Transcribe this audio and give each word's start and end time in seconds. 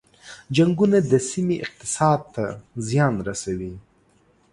جنګونه 0.55 0.97
د 1.11 1.13
سیمې 1.29 1.55
اقتصاد 1.65 2.19
ته 2.33 2.45
زیان 2.87 3.13
رسوي. 3.27 3.73